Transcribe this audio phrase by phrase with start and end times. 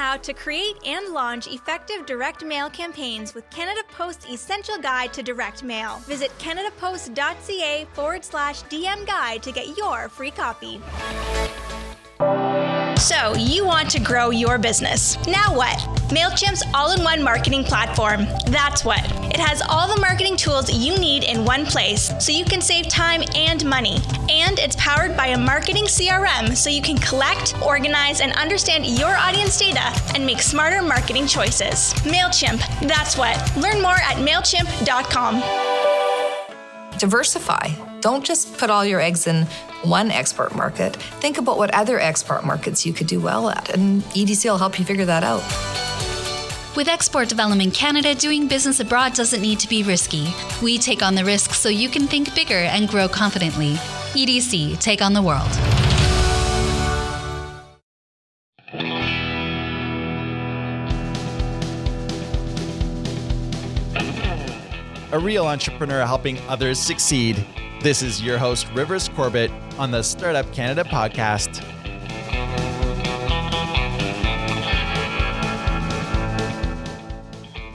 [0.00, 5.22] How to create and launch effective direct mail campaigns with Canada Post's Essential Guide to
[5.22, 5.98] Direct Mail.
[6.06, 10.80] Visit canadapost.ca forward slash DM guide to get your free copy.
[13.00, 15.16] So, you want to grow your business.
[15.26, 15.78] Now what?
[16.10, 18.26] MailChimp's all in one marketing platform.
[18.48, 19.02] That's what.
[19.32, 22.88] It has all the marketing tools you need in one place so you can save
[22.88, 23.96] time and money.
[24.28, 29.16] And it's powered by a marketing CRM so you can collect, organize, and understand your
[29.16, 31.94] audience data and make smarter marketing choices.
[32.04, 33.56] MailChimp, that's what.
[33.56, 35.40] Learn more at MailChimp.com.
[36.98, 37.70] Diversify.
[38.00, 39.46] Don't just put all your eggs in
[39.82, 40.96] one export market.
[41.20, 44.78] Think about what other export markets you could do well at, and EDC will help
[44.78, 45.42] you figure that out.
[46.76, 50.32] With Export Development Canada, doing business abroad doesn't need to be risky.
[50.62, 53.74] We take on the risks so you can think bigger and grow confidently.
[54.14, 55.50] EDC, take on the world.
[65.12, 67.44] a real entrepreneur helping others succeed.
[67.82, 71.69] This is your host, Rivers Corbett, on the Startup Canada podcast.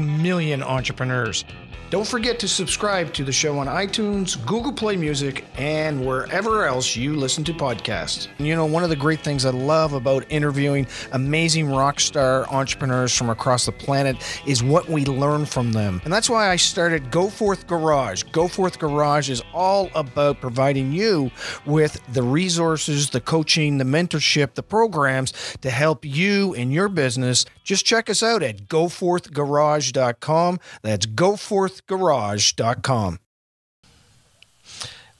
[0.00, 1.44] million entrepreneurs.
[1.88, 6.96] Don't forget to subscribe to the show on iTunes, Google Play Music, and wherever else
[6.96, 8.26] you listen to podcasts.
[8.38, 13.16] You know, one of the great things I love about interviewing amazing rock star entrepreneurs
[13.16, 14.16] from across the planet
[14.46, 16.00] is what we learn from them.
[16.02, 18.24] And that's why I started Go Forth Garage.
[18.32, 21.30] Go Forth Garage is all about providing you
[21.66, 27.44] with the resources, the coaching, the mentorship, the programs to help you in your business.
[27.62, 30.60] Just check us out at goforthgarage.com.
[30.82, 33.20] That's Go Forth garage.com.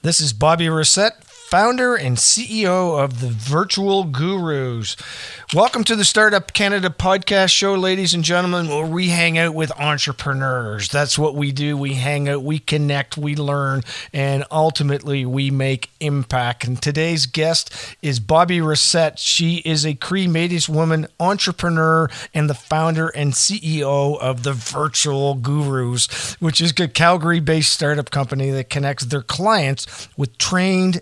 [0.01, 4.97] This is Bobbie Racette, founder and CEO of the Virtual Gurus.
[5.53, 9.71] Welcome to the Startup Canada podcast show, ladies and gentlemen, where we hang out with
[9.79, 10.89] entrepreneurs.
[10.89, 11.77] That's what we do.
[11.77, 16.65] We hang out, we connect, we learn, and ultimately we make impact.
[16.65, 19.17] And today's guest is Bobbie Racette.
[19.17, 25.35] She is a Cree Métis woman entrepreneur and the founder and CEO of the Virtual
[25.35, 31.01] Gurus, which is a Calgary based startup company that connects their clients with trained,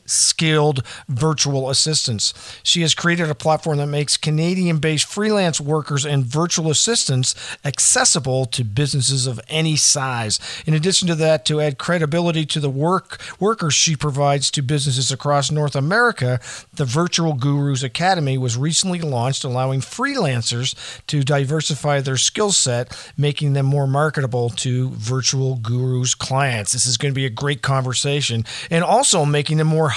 [1.07, 2.33] virtual assistants.
[2.63, 8.45] She has created a platform that makes Canadian based freelance workers and virtual assistants accessible
[8.47, 10.39] to businesses of any size.
[10.65, 15.11] In addition to that, to add credibility to the work workers she provides to businesses
[15.11, 16.39] across North America,
[16.73, 20.75] the Virtual Gurus Academy was recently launched, allowing freelancers
[21.07, 26.71] to diversify their skill set, making them more marketable to Virtual Gurus clients.
[26.71, 29.89] This is going to be a great conversation and also making them more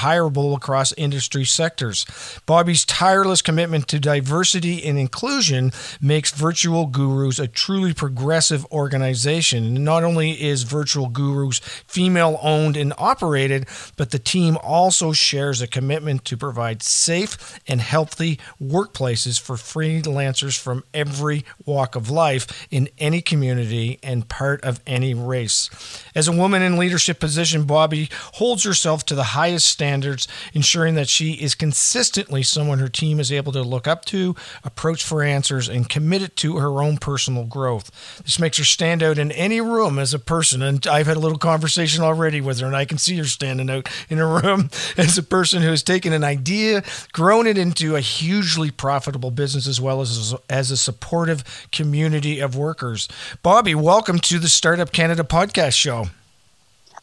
[0.54, 2.04] across industry sectors.
[2.46, 9.84] Bobbie's tireless commitment to diversity diversity and inclusion makes Virtual Gurus a truly progressive organization.
[9.84, 13.66] Not only is Virtual Gurus female owned and operated,
[13.96, 20.58] but the team also shares a commitment to provide safe and healthy workplaces for freelancers
[20.58, 25.70] from every walk of life in any community and part of any race.
[26.14, 30.17] As a woman in leadership position, Bobbie holds herself to the highest standards,
[30.52, 34.34] ensuring that she is consistently someone her team is able to look up to to,
[34.64, 37.90] approach for answers, and committed to her own personal growth.
[38.24, 40.62] This makes her stand out in any room as a person.
[40.62, 43.70] And I've had a little conversation already with her, and I can see her standing
[43.70, 46.82] out in a room as a person who has taken an idea,
[47.12, 52.56] grown it into a hugely profitable business, as well as as a supportive community of
[52.56, 53.08] workers.
[53.42, 56.06] Bobbie, welcome to the Startup Canada podcast show.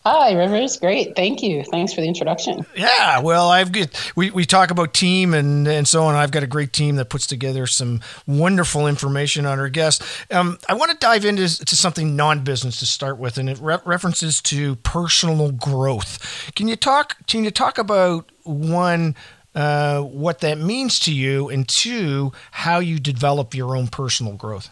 [0.06, 0.78] Hi, Rivers.
[0.78, 1.16] Great.
[1.16, 1.63] Thank you.
[1.63, 2.63] Thanks for the introduction.
[2.75, 6.13] Yeah, well, I've got, we, we talk about team and, and so on.
[6.13, 10.06] I've got a great team that puts together some wonderful information on our guests.
[10.30, 13.57] Um, I want to dive into to something non business to start with, and it
[13.60, 16.52] re- references to personal growth.
[16.56, 17.25] Can you talk?
[17.25, 19.16] Can you talk about one?
[19.56, 24.69] Uh, what that means to you, and two, how you develop your own personal growth.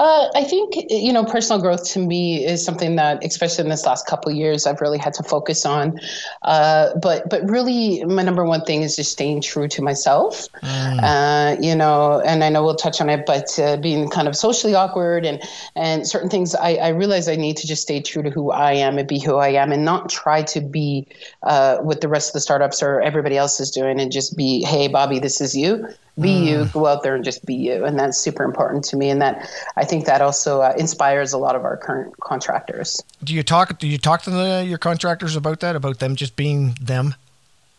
[0.00, 3.84] Uh, I think you know personal growth to me is something that, especially in this
[3.84, 6.00] last couple years, I've really had to focus on.
[6.40, 10.48] Uh, but but really, my number one thing is just staying true to myself.
[10.62, 11.00] Mm.
[11.02, 14.34] Uh, you know, and I know we'll touch on it, but uh, being kind of
[14.34, 15.42] socially awkward and
[15.76, 18.72] and certain things, I, I realize I need to just stay true to who I
[18.72, 21.06] am and be who I am, and not try to be
[21.42, 24.62] uh, what the rest of the startups or everybody else is doing, and just be,
[24.64, 25.86] hey, Bobbie, this is you
[26.20, 26.44] be mm.
[26.46, 29.22] you go out there and just be you and that's super important to me and
[29.22, 33.42] that i think that also uh, inspires a lot of our current contractors do you
[33.42, 37.14] talk do you talk to the, your contractors about that about them just being them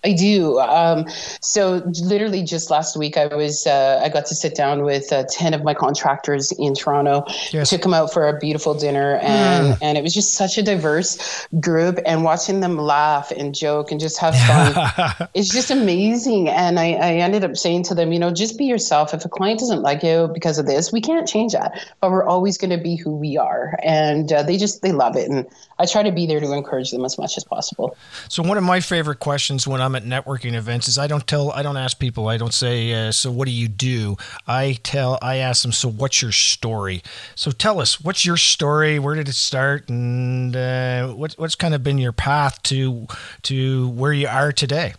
[0.04, 0.60] I do.
[0.60, 1.08] Um,
[1.42, 5.26] so literally just last week, I was uh, I got to sit down with uh,
[5.30, 7.24] ten of my contractors in Toronto.
[7.52, 7.70] Yes.
[7.70, 9.78] Took them out for a beautiful dinner, and mm.
[9.82, 12.00] and it was just such a diverse group.
[12.06, 16.50] And watching them laugh and joke and just have fun, it's just amazing.
[16.50, 19.14] And I, I ended up saying to them, you know, just be yourself.
[19.14, 22.26] If a client doesn't like you because of this, we can't change that, but we're
[22.26, 23.78] always going to be who we are.
[23.84, 25.46] And uh, they just they love it, and
[25.82, 27.98] I try to be there to encourage them as much as possible.
[28.30, 31.52] So one of my favorite questions when I'm at networking events is I don't tell,
[31.52, 34.16] I don't ask people, I don't say, uh, so what do you do?
[34.46, 37.02] I tell, I ask them, so what's your story?
[37.34, 39.00] So tell us, what's your story?
[39.00, 39.90] Where did it start?
[39.90, 43.08] And uh, what, what's kind of been your path to
[43.44, 44.94] to where you are today?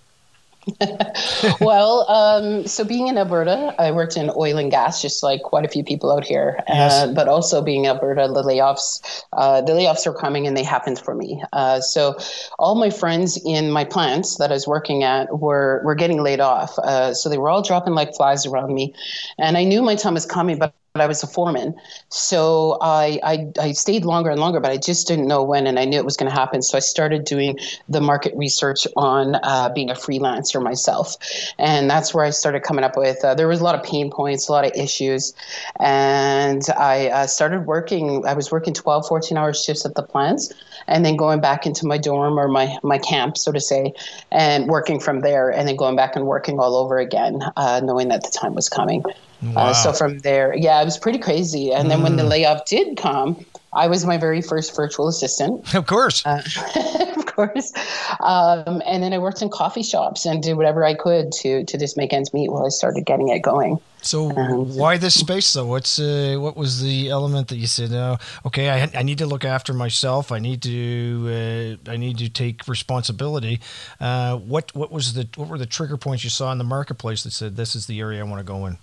[1.60, 5.64] well, um, so being in Alberta, I worked in oil and gas, just like quite
[5.64, 6.60] a few people out here.
[6.68, 6.92] Yes.
[6.92, 10.98] Uh, but also being Alberta, the layoffs, uh, the layoffs are coming, and they happened
[10.98, 11.42] for me.
[11.52, 12.16] Uh, so
[12.58, 16.40] all my friends in my plants that I was working at were were getting laid
[16.40, 16.78] off.
[16.78, 18.94] Uh, so they were all dropping like flies around me,
[19.38, 21.74] and I knew my time was coming, but I was a foreman.
[22.10, 25.78] So I, I, I, stayed longer and longer, but I just didn't know when, and
[25.78, 26.60] I knew it was going to happen.
[26.60, 27.58] So I started doing
[27.88, 31.16] the market research on uh, being a freelancer myself.
[31.58, 34.10] And that's where I started coming up with, uh, there was a lot of pain
[34.10, 35.32] points, a lot of issues.
[35.80, 40.52] And I uh, started working, I was working 12, 14 hour shifts at the plants
[40.88, 43.94] and then going back into my dorm or my, my camp, so to say,
[44.30, 48.08] and working from there, and then going back and working all over again, uh, knowing
[48.08, 49.02] that the time was coming.
[49.42, 49.68] Wow.
[49.68, 51.72] Uh, so from there, yeah, it was pretty crazy.
[51.72, 52.04] And then mm.
[52.04, 52.30] when the mm.
[52.30, 53.44] layoff did come,
[53.74, 55.74] I was my very first virtual assistant.
[55.82, 56.24] Of course.
[56.24, 56.42] Uh,
[57.16, 57.72] of course.
[58.20, 61.78] Um, and then I worked in coffee shops and did whatever I could to to
[61.78, 63.80] just make ends meet while I started getting it going.
[64.02, 65.66] So um, why this space though?
[65.66, 67.92] What's uh, what was the element that you said?
[67.92, 70.30] Oh, okay, I, I need to look after myself.
[70.30, 73.60] I need to uh, I need to take responsibility.
[73.98, 77.22] Uh, what what was the what were the trigger points you saw in the marketplace
[77.22, 78.76] that said this is the area I want to go in?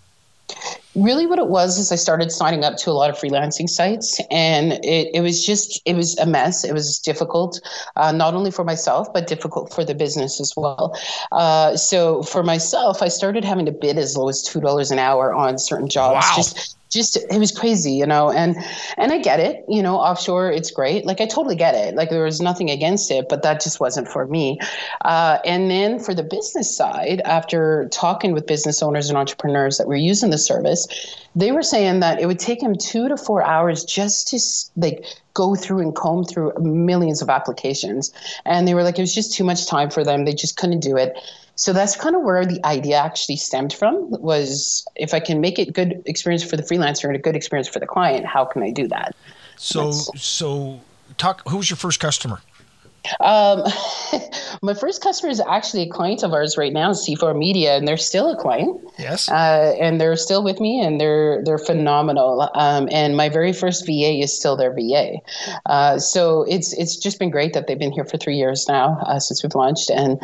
[0.96, 4.20] Really what it was is i started signing up to a lot of freelancing sites
[4.32, 7.62] and it, it was just it was a mess it was difficult
[7.96, 10.98] uh, not only for myself but difficult for the business as well
[11.32, 15.34] uh, so for myself i started having to bid as low as $2 an hour
[15.34, 16.34] on certain jobs wow.
[16.36, 18.56] just just it was crazy you know and
[18.98, 21.06] and i get it you know offshore it's great.
[21.06, 21.96] Like i totally get it.
[21.96, 24.60] Like there was nothing against it but that just wasn't for me.
[25.02, 29.88] Uh, and then for the business side after talking with business owners and entrepreneurs that
[29.88, 30.88] were using the service
[31.36, 34.40] they were saying that it would take them two to four hours just to
[34.76, 38.12] like go through and comb through millions of applications.
[38.46, 40.26] And they were like it was just too much time for them.
[40.26, 41.18] They just couldn't do it
[41.60, 45.60] so that's kind of where the idea actually stemmed from was if i can make
[45.60, 48.64] it good experience for the freelancer and a good experience for the client how can
[48.64, 49.16] i do that
[49.58, 50.80] so that's, so
[51.18, 52.40] talk who was your first customer
[53.22, 53.64] um,
[54.62, 57.98] my first customer is actually a client of ours right now, C4 Media, and they're
[57.98, 58.80] still a client.
[58.98, 59.30] Yes.
[59.30, 62.50] Uh, and they're still with me, and they're they're phenomenal.
[62.56, 65.14] Um, and my very first VA is still their VA.
[65.66, 69.00] Uh, so it's it's just been great that they've been here for three years now
[69.06, 70.20] uh, since we've launched, and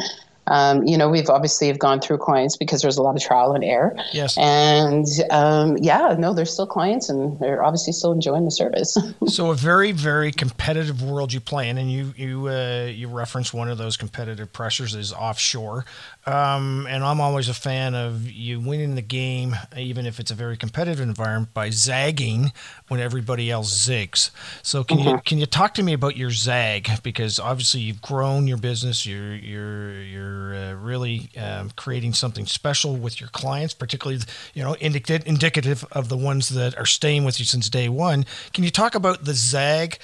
[0.48, 3.54] um, you know, we've obviously have gone through clients because there's a lot of trial
[3.54, 3.96] and error.
[4.14, 4.38] Yes.
[4.38, 8.98] And um, yeah, no, they're still clients and they're obviously still enjoying the service.
[9.28, 13.54] so a very, very competitive world you play in, and you you uh, you reference
[13.54, 15.86] one of those competitive pressures is offshore.
[16.28, 20.36] Um, and I'm always a fan of you winning the game, even if it's a
[20.36, 22.52] very competitive environment, by zagging
[22.88, 24.32] when everybody else zigs.
[24.64, 25.10] So can mm-hmm.
[25.10, 26.90] you can you talk to me about your zag?
[27.04, 32.96] Because obviously you've grown your business, you're you're you're uh, really um, creating something special
[32.96, 34.24] with your clients, particularly
[34.56, 38.26] you know indicative indicative of the ones that are staying with you since day one.
[38.54, 40.00] Can you talk about the zag?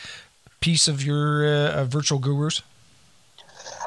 [0.60, 2.62] piece of your uh, virtual gurus?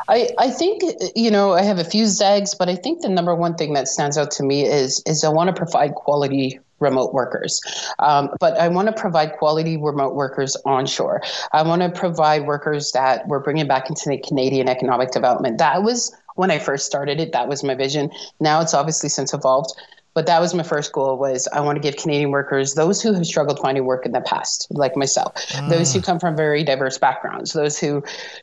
[0.08, 0.82] I, I think
[1.14, 3.88] you know I have a few zags, but I think the number one thing that
[3.88, 7.60] stands out to me is is I want to provide quality remote workers.
[7.98, 11.22] Um, but I want to provide quality remote workers onshore.
[11.52, 15.58] I want to provide workers that we're bringing back into the Canadian economic development.
[15.58, 17.32] That was when I first started it.
[17.32, 18.10] That was my vision.
[18.40, 19.72] Now it's obviously since evolved
[20.14, 23.12] but that was my first goal was i want to give canadian workers those who
[23.12, 25.68] have struggled finding work in the past like myself mm.
[25.68, 28.02] those who come from very diverse backgrounds those who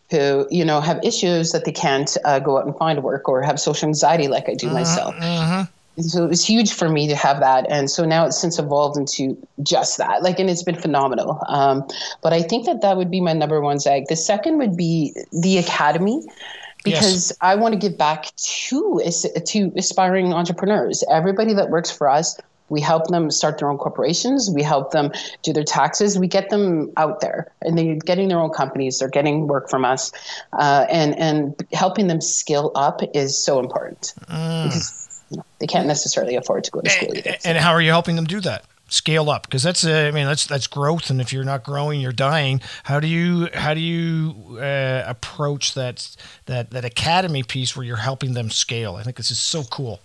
[0.10, 3.42] who you know have issues that they can't uh, go out and find work or
[3.42, 5.66] have social anxiety like i do uh myself uh-huh.
[6.00, 8.98] So it was huge for me to have that, and so now it's since evolved
[8.98, 10.24] into just that.
[10.24, 11.44] Like, and it's been phenomenal.
[11.48, 11.86] Um,
[12.22, 14.06] but I think that that would be my number one zag.
[14.08, 16.24] The second would be the academy
[16.84, 17.38] because yes.
[17.42, 19.02] I want to give back to
[19.46, 21.04] to aspiring entrepreneurs.
[21.10, 24.50] Everybody that works for us, we help them start their own corporations.
[24.50, 25.12] We help them
[25.44, 26.18] do their taxes.
[26.18, 29.00] We get them out there, and they're getting their own companies.
[29.00, 30.12] They're getting work from us,
[30.54, 34.64] uh, and and helping them skill up is so important mm.
[34.64, 37.12] because you know, they can't necessarily afford to go to school.
[37.14, 38.66] And, and how are you helping them do that?
[38.92, 39.44] Scale up?
[39.44, 42.62] Because that's uh, I mean that's that's growth and if you're not growing you're dying.
[42.84, 47.98] How do you how do you uh, approach that that that academy piece where you're
[47.98, 48.96] helping them scale?
[48.96, 50.00] I think this is so cool.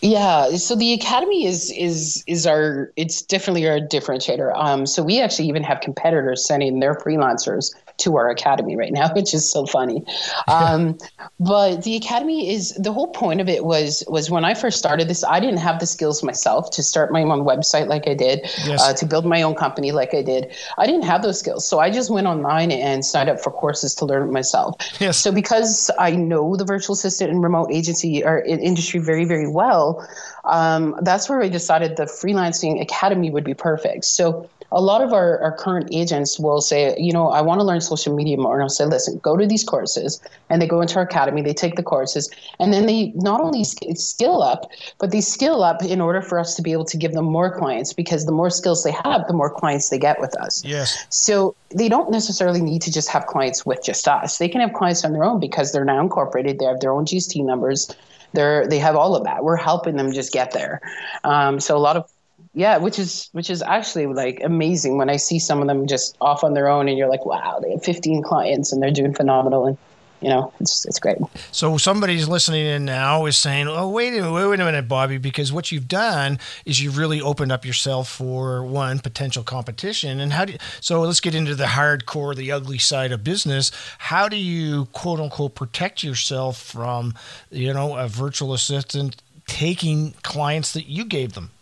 [0.00, 4.54] Yeah, so the academy is is is our it's definitely our differentiator.
[4.56, 9.12] Um, so we actually even have competitors sending their freelancers to our academy right now,
[9.14, 10.04] which is so funny.
[10.46, 10.98] Um,
[11.38, 15.08] but the academy is the whole point of it was was when I first started
[15.08, 18.40] this, I didn't have the skills myself to start my own website like I did,
[18.64, 18.82] yes.
[18.82, 20.52] uh, to build my own company like I did.
[20.78, 23.94] I didn't have those skills, so I just went online and signed up for courses
[23.96, 24.76] to learn it myself.
[25.00, 25.18] Yes.
[25.18, 30.06] So because I know the virtual assistant and remote agency or industry very very well,
[30.44, 34.04] um, that's where I decided the freelancing academy would be perfect.
[34.04, 37.64] So a lot of our, our current agents will say, you know, I want to
[37.64, 38.54] learn social media more.
[38.54, 40.20] And I'll say, listen, go to these courses.
[40.50, 43.64] And they go into our academy, they take the courses, and then they not only
[43.64, 47.12] skill up, but they skill up in order for us to be able to give
[47.12, 50.34] them more clients because the more skills they have, the more clients they get with
[50.40, 50.64] us.
[50.64, 51.06] Yes.
[51.10, 54.38] So they don't necessarily need to just have clients with just us.
[54.38, 57.06] They can have clients on their own because they're now incorporated, they have their own
[57.06, 57.94] GST numbers.
[58.34, 59.42] They're, they have all of that.
[59.42, 60.82] We're helping them just get there.
[61.24, 62.10] Um, so a lot of
[62.58, 66.16] yeah which is which is actually like amazing when i see some of them just
[66.20, 69.14] off on their own and you're like wow they have 15 clients and they're doing
[69.14, 69.78] phenomenal and
[70.20, 71.16] you know it's it's great.
[71.52, 75.18] So somebody's listening in now is saying oh wait a minute wait a minute bobbie
[75.18, 80.18] because what you've done is you've really opened up yourself for one potential competition.
[80.18, 83.70] And how do you, so let's get into the hardcore the ugly side of business.
[83.98, 87.14] How do you quote unquote protect yourself from
[87.50, 91.52] you know a virtual assistant taking clients that you gave them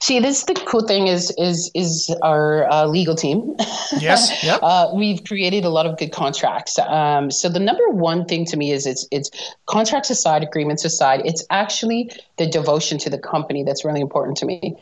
[0.00, 3.56] See, this the cool thing is is is our uh, legal team.
[3.98, 4.30] Yes.
[4.42, 4.56] Yeah.
[4.56, 6.78] uh, we've created a lot of good contracts.
[6.78, 9.30] Um, so the number one thing to me is it's it's
[9.66, 11.20] contracts aside, agreements aside.
[11.24, 14.78] It's actually the devotion to the company that's really important to me.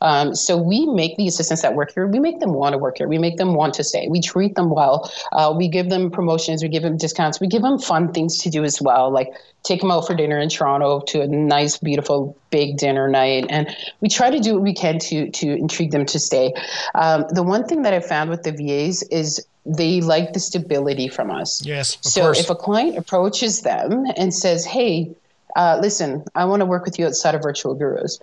[0.00, 2.98] Um, so we make the assistants that work here, we make them want to work
[2.98, 3.08] here.
[3.08, 4.08] We make them want to stay.
[4.08, 5.10] We treat them well.
[5.32, 6.62] Uh, we give them promotions.
[6.62, 7.40] We give them discounts.
[7.40, 9.28] We give them fun things to do as well, like
[9.62, 13.46] take them out for dinner in Toronto to a nice, beautiful, big dinner night.
[13.50, 16.52] And we try to do what we can to to intrigue them to stay.
[16.94, 21.08] Um, the one thing that I found with the VAs is they like the stability
[21.08, 21.64] from us.
[21.64, 21.98] Yes.
[22.00, 22.40] so course.
[22.40, 25.14] if a client approaches them and says, "Hey,"
[25.56, 28.18] uh, listen, I want to work with you outside of Virtual Gurus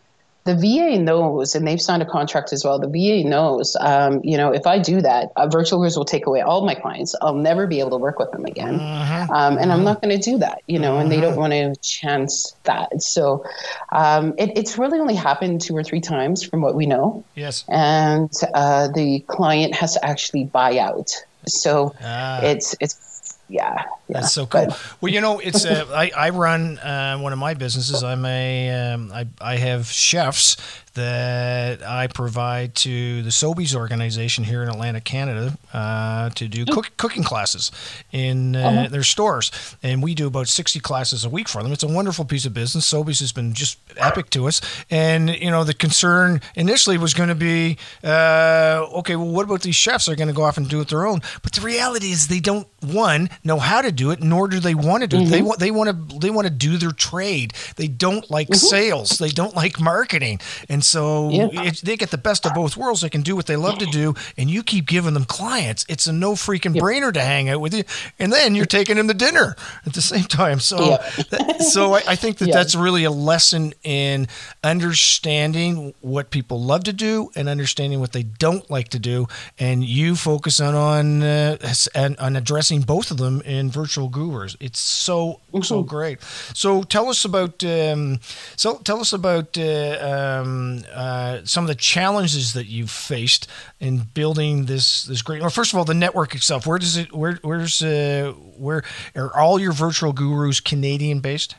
[0.45, 2.77] the VA knows, and they've signed a contract as well.
[2.77, 6.27] The VA knows, um, you know, if I do that, uh, virtual gurus will take
[6.27, 7.15] away all my clients.
[7.19, 9.33] I'll never be able to work with them again, uh-huh.
[9.33, 10.93] um, and I'm not going to do that, you know.
[10.93, 11.01] Uh-huh.
[11.01, 13.01] And they don't want to chance that.
[13.01, 13.43] So
[13.91, 17.23] um, it, it's really only happened two or three times, from what we know.
[17.33, 21.11] Yes, and uh, the client has to actually buy out.
[21.47, 22.41] So ah.
[22.43, 23.14] it's it's
[23.47, 24.65] yeah, yeah, That's so cool.
[24.67, 28.03] But, well, you know, it's uh, I, I run uh, one of my businesses.
[28.03, 30.57] I'm a um, I, I have chefs
[30.95, 36.91] that I provide to the Sobeys organization here in Atlantic Canada, uh, to do cook,
[36.97, 37.71] cooking classes
[38.11, 38.87] in uh, uh-huh.
[38.89, 39.51] their stores,
[39.83, 41.71] and we do about sixty classes a week for them.
[41.71, 42.91] It's a wonderful piece of business.
[42.91, 47.29] Sobeys has been just epic to us, and you know the concern initially was going
[47.29, 50.05] to be, uh, okay, well, what about these chefs?
[50.05, 51.21] They're going to go off and do it their own?
[51.43, 54.75] But the reality is they don't one know how to do it, nor do they
[54.75, 55.21] want to do it.
[55.23, 55.31] Mm-hmm.
[55.31, 57.53] They want they want to they want to do their trade.
[57.75, 58.55] They don't like mm-hmm.
[58.55, 59.17] sales.
[59.17, 61.47] They don't like marketing, and so Yeah.
[61.63, 63.01] it, they get the best of both worlds.
[63.01, 65.85] They can do what they love to do, and you keep giving them clients.
[65.89, 67.83] It's a no freaking brainer to hang out with you,
[68.19, 70.59] and then you're taking them to dinner at the same time.
[70.59, 71.23] So, Yeah.
[71.31, 72.55] that- so I, I think that Yeah.
[72.55, 74.27] that's really a lesson in
[74.63, 79.27] understanding what people love to do and understanding what they don't like to do,
[79.59, 81.57] and you focus on on uh,
[81.93, 84.55] and on addressing both of them in virtual gurus.
[84.59, 86.19] It's so so great.
[86.53, 88.19] So tell us about um,
[88.55, 93.47] so tell us about uh, um, uh, some of the challenges that you've faced
[93.79, 95.41] in building this this great.
[95.41, 96.67] Well, first of all, the network itself.
[96.67, 97.13] Where does it?
[97.13, 98.83] Where where's uh, where
[99.15, 101.55] are all your virtual gurus Canadian based?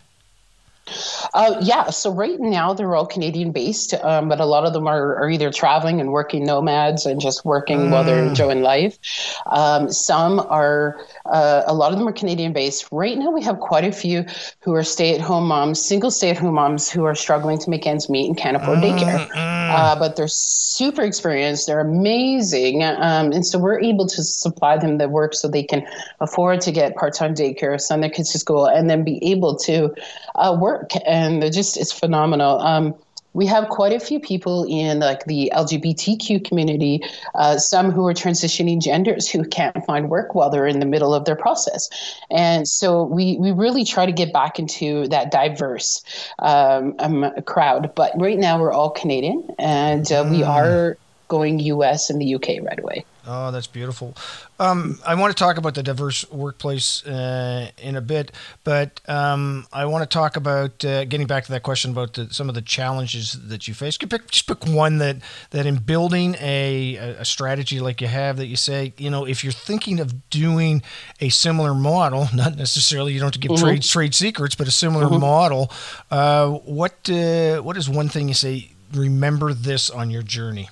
[1.35, 4.87] Uh, yeah, so right now they're all Canadian based, um, but a lot of them
[4.87, 8.99] are, are either traveling and working nomads and just working while they're enjoying life.
[9.47, 12.89] Um, some are, uh, a lot of them are Canadian based.
[12.91, 14.25] Right now we have quite a few
[14.61, 17.71] who are stay at home moms, single stay at home moms who are struggling to
[17.71, 19.29] make ends meet and can't afford daycare.
[19.35, 22.83] Uh, but they're super experienced, they're amazing.
[22.85, 25.87] Um, and so we're able to supply them the work so they can
[26.21, 29.57] afford to get part time daycare, send their kids to school, and then be able
[29.57, 29.95] to
[30.37, 30.91] uh, work.
[31.07, 32.61] And they're just, it's phenomenal.
[32.61, 32.95] Um,
[33.37, 37.03] we have quite a few people in like the LGBTQ community,
[37.35, 41.13] uh, some who are transitioning genders who can't find work while they're in the middle
[41.13, 41.91] of their process,
[42.31, 46.03] and so we we really try to get back into that diverse
[46.39, 47.95] um, um, crowd.
[47.95, 50.97] But right now we're all Canadian, and uh, we are
[51.29, 52.09] going U.S.
[52.09, 52.61] and the U.K.
[52.61, 53.05] right away.
[53.29, 54.15] Oh, that's beautiful.
[54.61, 58.31] Um, I want to talk about the diverse workplace uh, in a bit,
[58.63, 62.33] but um, I want to talk about uh, getting back to that question about the,
[62.33, 63.99] some of the challenges that you face.
[63.99, 65.17] Could pick, just pick one that
[65.51, 69.43] that in building a, a strategy like you have that you say, you know, if
[69.43, 70.83] you're thinking of doing
[71.21, 74.73] a similar model, not necessarily you don't have to give trade trade secrets, but a
[74.73, 75.73] similar model,
[76.13, 78.71] uh, what uh, what is one thing you say?
[78.93, 80.71] Remember this on your journey.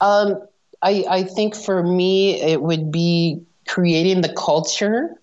[0.00, 0.42] Um,
[0.82, 5.20] I, I think for me, it would be creating the culture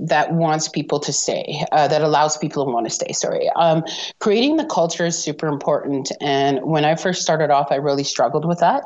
[0.00, 3.12] that wants people to stay, uh, that allows people to want to stay.
[3.12, 3.48] Sorry.
[3.56, 3.84] Um,
[4.20, 6.12] creating the culture is super important.
[6.20, 8.84] And when I first started off, I really struggled with that.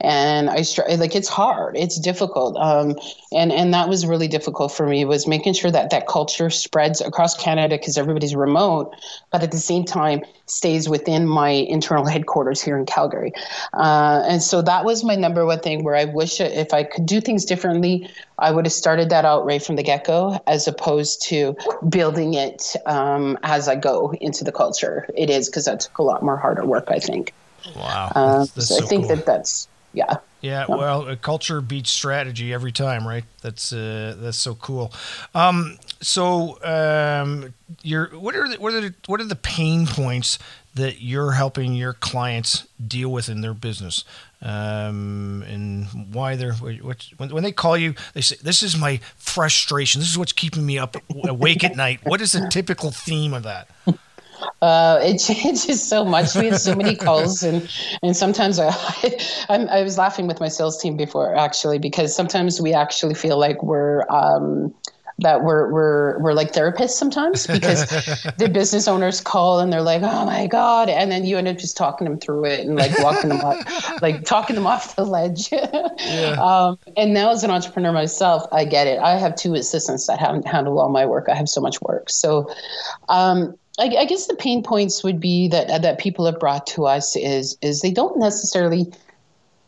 [0.00, 2.96] And I str- like it's hard, it's difficult, um,
[3.32, 5.04] and and that was really difficult for me.
[5.04, 8.94] Was making sure that that culture spreads across Canada because everybody's remote,
[9.32, 13.32] but at the same time stays within my internal headquarters here in Calgary.
[13.74, 17.04] Uh, and so that was my number one thing where I wish if I could
[17.04, 20.68] do things differently, I would have started that out right from the get go, as
[20.68, 21.56] opposed to
[21.88, 25.06] building it um, as I go into the culture.
[25.16, 27.34] It is because that took a lot more harder work, I think.
[27.76, 29.16] Wow, Um, that's, that's so, so I think cool.
[29.16, 30.16] that that's yeah.
[30.40, 33.24] Yeah, well, culture beats strategy every time, right?
[33.42, 34.92] That's uh, that's so cool.
[35.34, 40.38] Um, so, um, you're what are the, what are the, what are the pain points
[40.74, 44.04] that you're helping your clients deal with in their business,
[44.40, 49.00] um, and why they're what when, when they call you, they say this is my
[49.16, 50.00] frustration.
[50.00, 51.98] This is what's keeping me up awake at night.
[52.04, 53.68] What is the typical theme of that?
[54.60, 56.34] Uh, it changes so much.
[56.34, 57.68] We have so many calls, and
[58.02, 58.74] and sometimes I,
[59.48, 63.38] I'm, I was laughing with my sales team before actually because sometimes we actually feel
[63.38, 64.04] like we're.
[64.10, 64.74] Um,
[65.20, 67.88] that we're we're we're like therapists sometimes because
[68.38, 71.58] the business owners call and they're like, oh my god, and then you end up
[71.58, 73.56] just talking them through it and like walking them up,
[74.00, 75.52] like talking them off the ledge.
[76.38, 79.00] um, and now as an entrepreneur myself, I get it.
[79.00, 81.26] I have two assistants that handle all my work.
[81.28, 82.48] I have so much work, so.
[83.08, 86.86] Um, I, I guess the pain points would be that that people have brought to
[86.86, 88.92] us is is they don't necessarily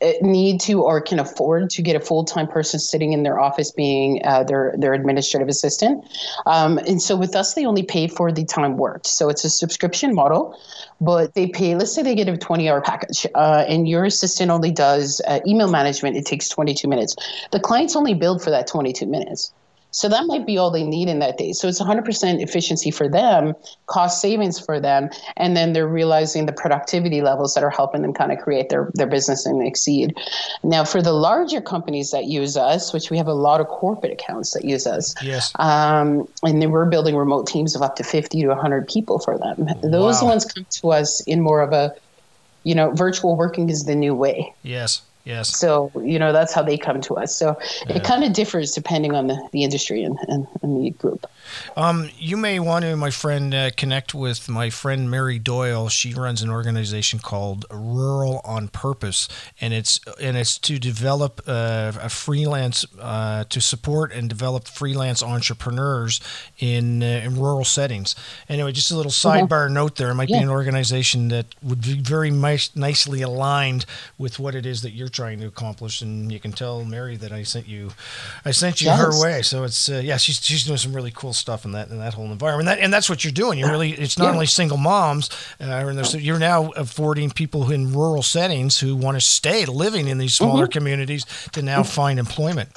[0.02, 3.38] uh, need to or can afford to get a full time person sitting in their
[3.38, 6.04] office being uh, their their administrative assistant,
[6.46, 9.06] um, and so with us they only pay for the time worked.
[9.06, 10.58] So it's a subscription model,
[11.00, 11.76] but they pay.
[11.76, 15.40] Let's say they get a twenty hour package, uh, and your assistant only does uh,
[15.46, 16.16] email management.
[16.16, 17.14] It takes twenty two minutes.
[17.52, 19.52] The client's only billed for that twenty two minutes.
[19.92, 21.52] So that might be all they need in that day.
[21.52, 23.54] So it's 100% efficiency for them,
[23.86, 28.12] cost savings for them, and then they're realizing the productivity levels that are helping them
[28.12, 30.14] kind of create their, their business and exceed.
[30.62, 34.12] Now, for the larger companies that use us, which we have a lot of corporate
[34.12, 35.52] accounts that use us, Yes.
[35.58, 39.38] um, and then we're building remote teams of up to 50 to 100 people for
[39.38, 39.66] them.
[39.90, 40.28] Those Wow.
[40.28, 41.92] ones come to us in more of a,
[42.62, 44.54] you know, virtual working is the new way.
[44.62, 45.02] Yes.
[45.24, 45.56] Yes.
[45.56, 47.34] So, you know, that's how they come to us.
[47.34, 47.96] So yeah.
[47.96, 51.26] it kind of differs depending on the, the industry and, and, and the group.
[51.76, 55.88] Um, you may want to, my friend, uh, connect with my friend Mary Doyle.
[55.88, 59.28] She runs an organization called Rural on Purpose,
[59.60, 65.22] and it's and it's to develop uh, a freelance uh, to support and develop freelance
[65.22, 66.20] entrepreneurs
[66.58, 68.14] in uh, in rural settings.
[68.48, 69.44] Anyway, just a little mm-hmm.
[69.44, 69.74] sidebar mm-hmm.
[69.74, 70.10] note there.
[70.10, 70.38] It might yeah.
[70.38, 73.86] be an organization that would be very nice, nicely aligned
[74.18, 77.32] with what it is that you're trying to accomplish, and you can tell Mary that
[77.32, 77.90] I sent you,
[78.44, 78.98] I sent you yes.
[78.98, 79.42] her way.
[79.42, 82.14] So it's uh, yeah, she's she's doing some really cool stuff in that in that
[82.14, 82.68] whole environment.
[82.68, 83.58] And, that, and that's what you're doing.
[83.58, 84.32] You're really it's not yeah.
[84.32, 89.20] only single moms, uh, and you're now affording people in rural settings who want to
[89.20, 90.72] stay living in these smaller mm-hmm.
[90.72, 92.70] communities to now find employment.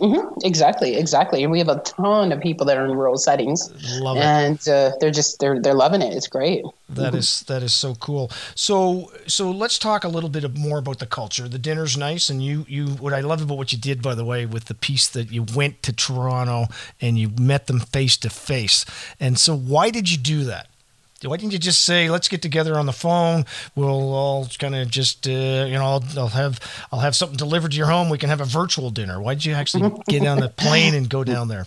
[0.00, 0.46] Mm-hmm.
[0.46, 1.42] Exactly, exactly.
[1.42, 3.68] And we have a ton of people that are in rural settings,
[4.00, 4.22] Love it.
[4.22, 6.12] and uh, they're just they're they're loving it.
[6.14, 6.64] It's great.
[6.88, 7.16] That mm-hmm.
[7.16, 8.30] is that is so cool.
[8.54, 11.48] So so let's talk a little bit more about the culture.
[11.48, 14.24] The dinner's nice, and you you what I love about what you did by the
[14.24, 16.66] way with the piece that you went to Toronto
[17.00, 18.84] and you met them face to face.
[19.18, 20.68] And so why did you do that?
[21.24, 23.44] Why didn't you just say let's get together on the phone.
[23.74, 26.60] We'll all kind of just uh, you know I'll, I'll, have
[26.92, 28.08] i'll have something delivered to your home.
[28.08, 29.20] We can have a virtual dinner.
[29.20, 31.66] Why did you actually get on the plane and go down there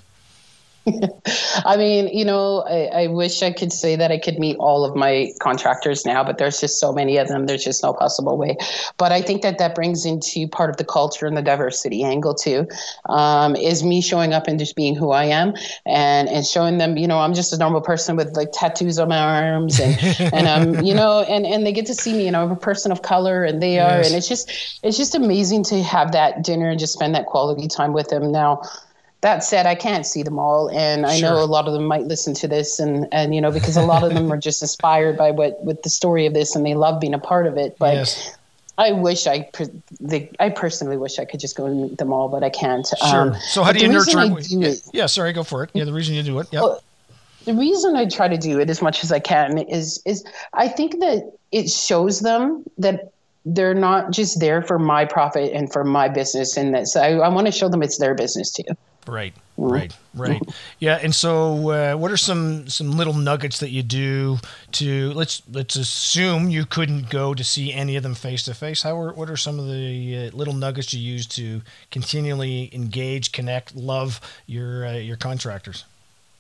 [1.66, 4.84] I mean, you know, I, I, wish I could say that I could meet all
[4.84, 7.46] of my contractors now, but there's just so many of them.
[7.46, 8.58] There's just no possible way.
[8.98, 12.34] But I think that that brings into part of the culture and the diversity angle
[12.34, 12.68] too.
[13.10, 15.54] Um, is me showing up and just being who I am,
[15.86, 19.10] and and showing them, you know, I'm just a normal person with like tattoos on
[19.10, 22.36] my arms, and and I'm, you know, and and they get to see me, and
[22.36, 24.08] I'm a person of color, and they are, yes.
[24.08, 27.68] and it's just it's just amazing to have that dinner and just spend that quality
[27.68, 28.64] time with them now
[29.22, 31.30] that said, I can't see them all, and I sure.
[31.30, 33.84] know a lot of them might listen to this, and and you know because a
[33.84, 36.74] lot of them are just inspired by what with the story of this, and they
[36.74, 37.78] love being a part of it.
[37.78, 38.36] But yes.
[38.78, 39.48] I wish I,
[40.00, 42.88] the, I personally wish I could just go and meet them all, but I can't.
[43.10, 43.34] Sure.
[43.34, 44.28] Um, so how do you nurture?
[44.28, 45.70] Do it, yeah, sorry, go for it.
[45.74, 46.48] Yeah, the reason you do it.
[46.52, 46.62] Yeah.
[46.62, 46.84] Well,
[47.46, 50.68] the reason I try to do it as much as I can is is I
[50.68, 53.12] think that it shows them that
[53.46, 57.12] they're not just there for my profit and for my business, and that so I,
[57.18, 58.64] I want to show them it's their business too.
[59.08, 60.42] Right, right, right.
[60.80, 64.38] Yeah, and so uh, what are some some little nuggets that you do
[64.74, 68.84] to let's let's assume you couldn't go to see any of them face to face.
[68.84, 73.32] How are what are some of the uh, little nuggets you use to continually engage,
[73.32, 75.86] connect, love your uh, your contractors?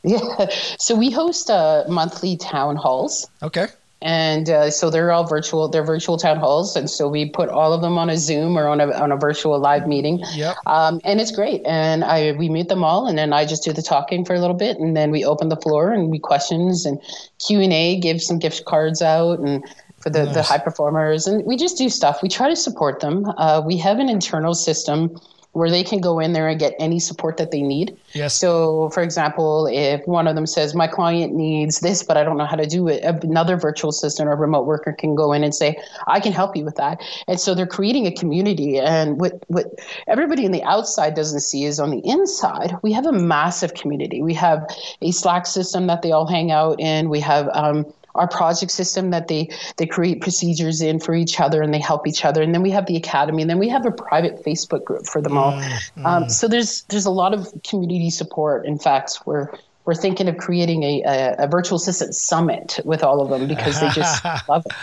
[0.04, 0.47] Yeah,
[0.80, 3.28] so we host uh, monthly town halls.
[3.41, 3.67] Okay
[4.02, 6.76] and uh, so they're all virtual they're virtual town halls.
[6.76, 9.18] And so we put all of them on a zoom or on a, on a
[9.18, 10.24] virtual live meeting.
[10.34, 10.56] Yep.
[10.66, 11.62] Um, and it's great.
[11.66, 14.40] And i we meet them all and then i just do the talking for a
[14.40, 17.00] little bit and then we open the floor and we questions and
[17.46, 19.64] q&a give some gift cards out and
[20.02, 20.34] for the, nice.
[20.34, 21.28] the high performers.
[21.28, 22.22] And we just do stuff.
[22.22, 23.26] We try to support them.
[23.38, 25.20] Uh, we have an internal system
[25.54, 27.98] where they can go in there and get any support that they need.
[28.14, 28.36] Yes.
[28.36, 32.38] So, for example, if one of them says, My client needs this, but I don't
[32.38, 35.54] know how to do it, another virtual assistant or remote worker can go in and
[35.54, 37.02] say, I can help you with that.
[37.28, 38.80] And so they're creating a community.
[38.80, 39.68] And what, what
[40.08, 44.22] everybody on the outside doesn't see is on the inside, we have a massive community.
[44.22, 44.66] We have
[45.02, 47.10] a Slack system that they all hang out in.
[47.10, 51.62] We have, um, our project system that they they create procedures in for each other
[51.62, 52.41] and they help each other.
[52.41, 55.21] And then we have the academy and then we have a private facebook group for
[55.21, 55.54] them all.
[55.54, 56.06] Mm-hmm.
[56.06, 59.50] um, so there's there's a lot of community support in fact we're
[59.86, 63.80] we're thinking of creating a, a, a virtual assistant summit with all of them because
[63.80, 64.74] they just love it.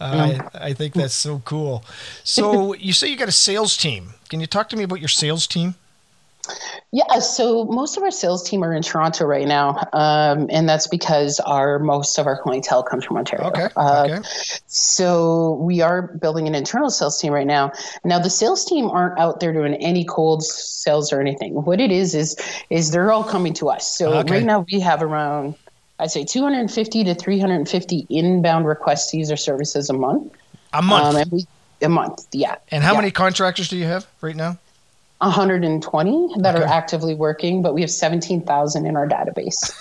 [0.00, 1.84] I, I think that's so cool.
[2.24, 4.14] So you say you got a sales team.
[4.28, 5.74] Can you talk to me about your sales team
[6.92, 10.86] yeah, so most of our sales team are in Toronto right now, um, and that's
[10.86, 13.48] because our most of our clientele comes from Ontario.
[13.48, 13.68] Okay.
[13.76, 14.28] Uh, okay.
[14.66, 17.72] So we are building an internal sales team right now.
[18.04, 21.54] Now the sales team aren't out there doing any cold sales or anything.
[21.54, 22.36] What it is is
[22.70, 23.90] is they're all coming to us.
[23.96, 24.34] So okay.
[24.34, 25.54] right now we have around
[25.98, 30.32] I'd say 250 to 350 inbound requests to use our services a month.
[30.72, 31.16] A month.
[31.16, 31.46] Um, we,
[31.82, 32.56] a month, yeah.
[32.70, 33.00] And how yeah.
[33.00, 34.58] many contractors do you have right now?
[35.18, 36.64] 120 that okay.
[36.64, 39.72] are actively working, but we have 17,000 in our database.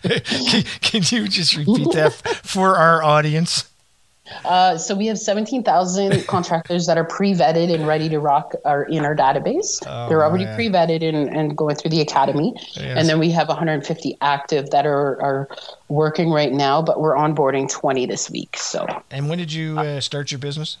[0.00, 2.12] can, can, you just repeat that
[2.44, 3.70] for our audience?
[4.44, 9.04] Uh, so we have 17,000 contractors that are pre-vetted and ready to rock are in
[9.04, 9.82] our database.
[9.86, 10.54] Oh, They're already man.
[10.54, 12.54] pre-vetted and, and going through the academy.
[12.74, 12.96] Yes.
[12.96, 15.48] And then we have 150 active that are, are
[15.88, 18.56] working right now, but we're onboarding 20 this week.
[18.56, 18.86] So.
[19.10, 20.76] And when did you uh, start your business?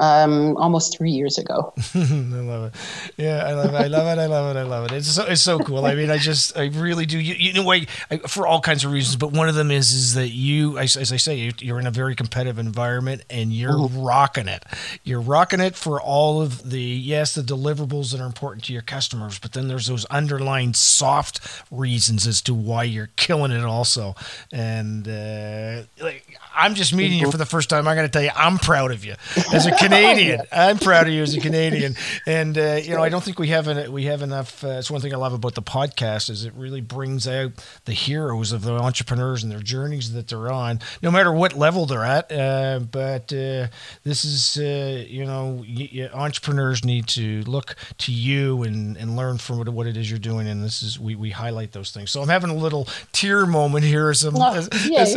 [0.00, 1.72] Um, almost three years ago.
[1.94, 2.74] I love it.
[3.16, 3.76] Yeah, I love it.
[3.76, 4.20] I love it.
[4.20, 4.58] I love it.
[4.58, 4.92] I love it.
[4.92, 5.84] It's so it's so cool.
[5.84, 7.18] I mean, I just I really do.
[7.18, 9.92] You, you know, I, I, for all kinds of reasons, but one of them is
[9.92, 13.72] is that you, as, as I say, you're in a very competitive environment and you're
[13.72, 14.02] mm-hmm.
[14.02, 14.64] rocking it.
[15.04, 18.82] You're rocking it for all of the yes, the deliverables that are important to your
[18.82, 24.14] customers, but then there's those underlying soft reasons as to why you're killing it also.
[24.52, 27.86] And uh, like I'm just meeting you for the first time.
[27.88, 29.14] I'm going to tell you, I'm proud of you
[29.52, 30.40] as a Canadian.
[30.52, 31.94] I'm proud of you as a Canadian.
[32.26, 34.62] And uh, you know, I don't think we have an, we have enough.
[34.64, 37.52] Uh, it's one thing I love about the podcast is it really brings out
[37.84, 41.86] the heroes of the entrepreneurs and their journeys that they're on, no matter what level
[41.86, 42.30] they're at.
[42.30, 43.68] Uh, but uh,
[44.04, 49.16] this is, uh, you know, y- y- entrepreneurs need to look to you and, and
[49.16, 50.46] learn from what, what it is you're doing.
[50.48, 52.10] And this is we, we highlight those things.
[52.10, 55.16] So I'm having a little tear moment here as, as, as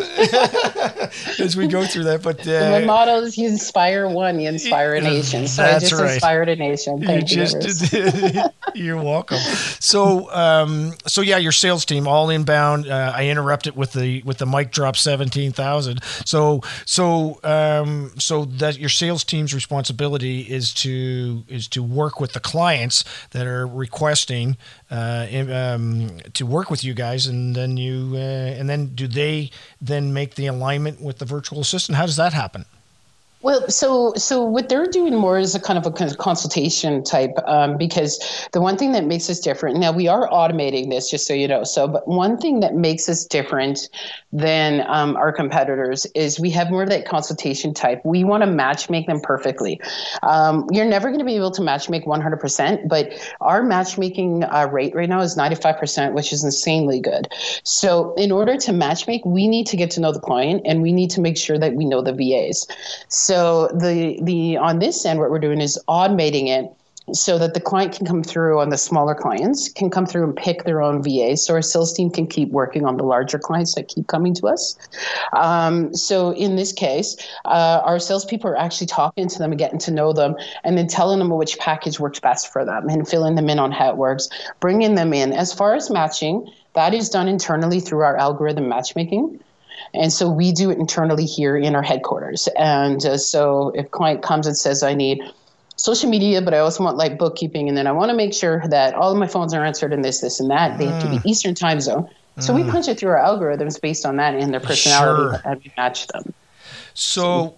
[1.39, 2.21] as we go through that.
[2.21, 5.93] But uh, my motto is: "You inspire one, you inspire a nation." So I just
[5.93, 6.13] right.
[6.13, 7.03] inspired a nation.
[7.03, 7.45] Thank you.
[7.45, 7.93] Just,
[8.75, 9.37] you're welcome.
[9.79, 12.87] So, um, so yeah, your sales team all inbound.
[12.87, 16.03] Uh, I interrupted with the with the mic drop seventeen thousand.
[16.25, 22.33] So, so, um, so that your sales team's responsibility is to is to work with
[22.33, 24.57] the clients that are requesting
[24.91, 29.51] uh, um, to work with you guys, and then you uh, and then do they
[29.81, 31.97] then make the alignment with the virtual assistant?
[31.97, 32.65] How does that happen?
[33.45, 37.77] Well, so so what they're doing more is a kind of a consultation type, um,
[37.77, 39.77] because the one thing that makes us different.
[39.77, 41.63] Now we are automating this, just so you know.
[41.63, 43.87] So, but one thing that makes us different
[44.33, 48.01] than um, our competitors is we have more of that consultation type.
[48.03, 49.79] We want to match make them perfectly.
[50.23, 54.67] Um, you're never going to be able to match make 100%, but our matchmaking uh,
[54.71, 57.27] rate right now is 95%, which is insanely good.
[57.61, 60.81] So, in order to match make, we need to get to know the client, and
[60.81, 62.65] we need to make sure that we know the VAs.
[63.07, 66.71] So so the the on this end, what we're doing is automating it
[67.11, 70.35] so that the client can come through on the smaller clients can come through and
[70.37, 71.35] pick their own VA.
[71.35, 74.47] So our sales team can keep working on the larger clients that keep coming to
[74.47, 74.75] us.
[75.33, 79.79] Um, so in this case, uh, our salespeople are actually talking to them and getting
[79.79, 83.35] to know them, and then telling them which package works best for them and filling
[83.35, 84.29] them in on how it works,
[84.61, 85.33] bringing them in.
[85.33, 89.41] As far as matching, that is done internally through our algorithm matchmaking.
[89.93, 92.47] And so we do it internally here in our headquarters.
[92.57, 95.21] And uh, so if client comes and says, I need
[95.77, 98.63] social media, but I also want like bookkeeping, and then I want to make sure
[98.67, 100.77] that all of my phones are answered in this, this, and that.
[100.77, 101.25] They have to be mm.
[101.25, 102.09] Eastern time zone.
[102.39, 102.65] So mm.
[102.65, 105.51] we punch it through our algorithms based on that and their personality, sure.
[105.51, 106.33] and we match them.
[106.93, 107.55] So,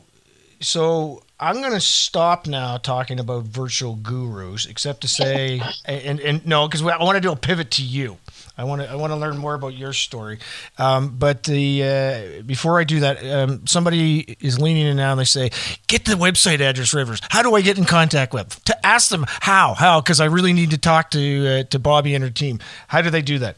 [0.59, 6.45] so I'm going to stop now talking about virtual gurus, except to say, and, and
[6.45, 8.17] no, because I want to do a pivot to you.
[8.57, 10.39] I want to I want to learn more about your story.
[10.77, 15.19] Um, but the uh, before I do that, um, somebody is leaning in now and
[15.19, 15.51] they say,
[15.87, 17.21] "Get the website address, Rivers.
[17.29, 20.53] How do I get in contact with?" To ask them how how because I really
[20.53, 22.59] need to talk to uh, to Bobbie and her team.
[22.87, 23.57] How do they do that?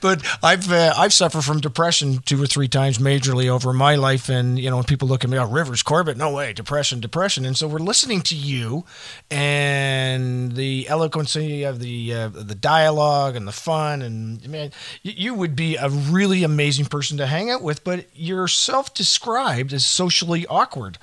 [0.00, 4.28] but I've uh, I've suffered from depression two or three times majorly over my life,
[4.28, 7.44] and you know when people look at me, oh Rivers Corbett, no way, depression, depression,
[7.44, 8.84] and so we're listening to you
[9.30, 14.70] and the eloquence of the uh, the dialogue and the fun, and man,
[15.02, 18.94] you would be a really amazing person to hang hang out with, but you're self
[18.94, 20.98] described as socially awkward.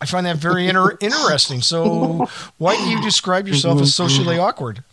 [0.00, 1.62] I find that very inter- interesting.
[1.62, 2.28] So,
[2.58, 4.44] why do you describe yourself as socially mm-hmm.
[4.44, 4.84] awkward?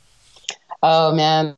[0.83, 1.55] Oh, man.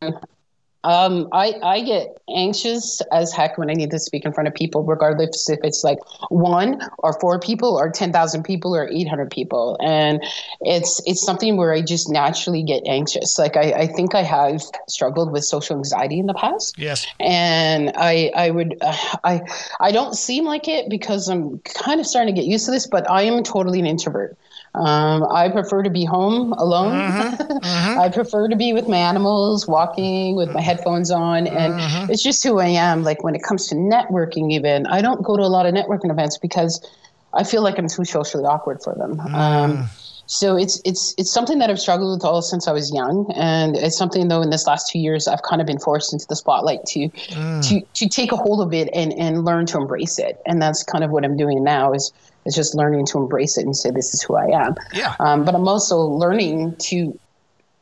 [0.84, 4.54] Um, I, I get anxious as heck when I need to speak in front of
[4.54, 9.78] people, regardless if it's like one or four people or 10,000 people or 800 people.
[9.82, 10.22] And
[10.62, 13.40] it's, it's something where I just naturally get anxious.
[13.40, 16.78] Like I, I think I have struggled with social anxiety in the past.
[16.78, 17.06] Yes.
[17.20, 19.42] And I, I would, uh, I,
[19.80, 22.88] I don't seem like it because I'm kind of starting to get used to this,
[22.88, 24.38] but I am totally an introvert.
[24.76, 26.94] Um, I prefer to be home alone.
[26.94, 27.44] Mm-hmm.
[27.64, 28.00] Mm-hmm.
[28.00, 32.12] I prefer to be with my animals, walking with my headphones on, and mm-hmm.
[32.12, 33.04] it's just who I am.
[33.04, 36.12] Like when it comes to networking, even I don't go to a lot of networking
[36.12, 36.86] events because
[37.34, 39.20] I feel like I'm too socially awkward for them.
[39.22, 40.03] Um, mm.
[40.26, 43.76] So it's it's it's something that I've struggled with all since I was young, and
[43.76, 46.36] it's something though in this last two years I've kind of been forced into the
[46.36, 47.70] spotlight to mm.
[47.70, 50.84] to to take a hold of it and and learn to embrace it, and that's
[50.84, 52.12] kind of what I'm doing now is
[52.46, 54.76] is just learning to embrace it and say this is who I am.
[54.94, 55.16] Yeah.
[55.20, 57.18] Um, but I'm also learning to.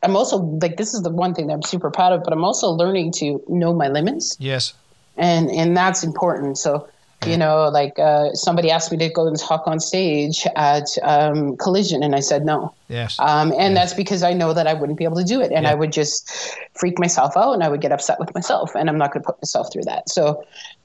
[0.03, 2.43] I'm also like this is the one thing that I'm super proud of, but I'm
[2.43, 4.35] also learning to know my limits.
[4.39, 4.73] Yes.
[5.15, 6.57] And and that's important.
[6.57, 6.87] So
[7.25, 11.55] you know, like uh, somebody asked me to go and talk on stage at um,
[11.57, 12.73] Collision, and I said no.
[12.87, 13.19] Yes.
[13.19, 13.75] Um, and yes.
[13.75, 15.71] that's because I know that I wouldn't be able to do it, and yeah.
[15.71, 18.97] I would just freak myself out, and I would get upset with myself, and I'm
[18.97, 20.09] not going to put myself through that.
[20.09, 20.43] So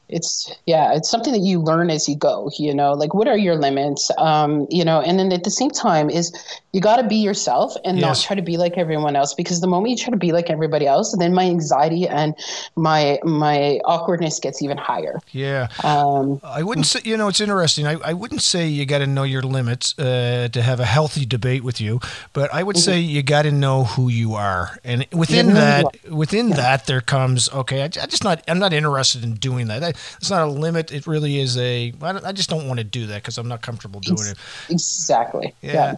[0.09, 3.37] it's yeah it's something that you learn as you go you know like what are
[3.37, 4.11] your limits?
[4.19, 6.33] Um you know and then at the same time is
[6.73, 8.07] you got to be yourself and yes.
[8.07, 10.51] not try to be like everyone else because the moment you try to be like
[10.51, 12.35] everybody else then my anxiety and
[12.77, 15.19] my my awkwardness gets even higher.
[15.33, 15.69] Yeah.
[15.83, 17.87] Um i wouldn't say you know it's interesting.
[17.87, 21.27] I, I wouldn't say you got to know your limits uh, to have a healthy
[21.27, 22.01] debate with you
[22.33, 22.91] but i would mm-hmm.
[22.93, 24.79] say you got to know who you are.
[24.85, 26.57] And within that within yeah.
[26.57, 29.83] that there comes okay I, I just not i'm not interested in doing that.
[29.83, 30.93] I, it's not a limit.
[30.93, 31.93] It really is a.
[32.01, 34.37] I, I just don't want to do that because I'm not comfortable doing it.
[34.69, 35.55] Exactly.
[35.63, 35.73] Yeah.
[35.73, 35.97] yeah.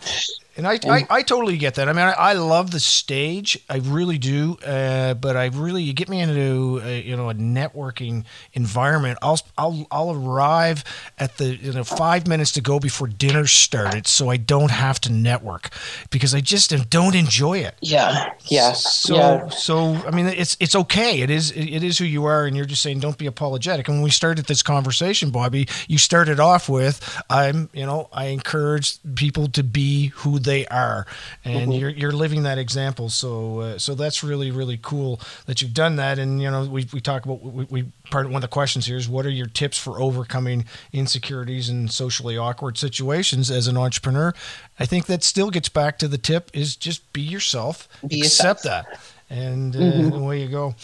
[0.58, 1.88] And I, I, I, totally get that.
[1.88, 3.56] I mean, I, I love the stage.
[3.70, 4.58] I really do.
[4.66, 9.18] Uh, but I really, you get me into a, you know a networking environment.
[9.22, 10.82] I'll, I'll I'll arrive
[11.16, 15.00] at the you know five minutes to go before dinner started, so I don't have
[15.02, 15.70] to network
[16.10, 17.76] because I just don't enjoy it.
[17.80, 18.72] Yeah, yeah.
[18.72, 19.48] So yeah.
[19.50, 21.20] so I mean, it's it's okay.
[21.20, 23.86] It is it is who you are, and you're just saying don't be apologetic.
[23.86, 28.26] And when we started this conversation, Bobbie, you started off with I'm you know I
[28.26, 31.06] encourage people to be who they are,
[31.44, 31.72] and mm-hmm.
[31.72, 33.08] you're you're living that example.
[33.08, 36.18] So uh, so that's really really cool that you've done that.
[36.18, 38.96] And you know we we talk about we, we part one of the questions here
[38.96, 44.34] is what are your tips for overcoming insecurities and socially awkward situations as an entrepreneur?
[44.78, 48.64] I think that still gets back to the tip is just be yourself, be accept
[48.64, 48.86] yourself.
[48.86, 50.14] that, and uh, mm-hmm.
[50.14, 50.74] away you go.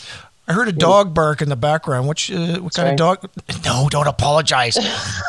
[0.46, 2.06] I heard a dog bark in the background.
[2.06, 3.30] What, uh, what kind of dog?
[3.64, 4.76] No, don't apologize.